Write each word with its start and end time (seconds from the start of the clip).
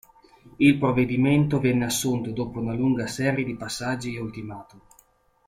Il 0.55 0.79
provvedimento 0.79 1.59
venne 1.59 1.85
assunto 1.85 2.31
dopo 2.31 2.59
una 2.59 2.73
lunga 2.73 3.05
serie 3.05 3.45
di 3.45 3.55
passaggi 3.55 4.15
e 4.15 4.19
ultimatum. 4.19 4.79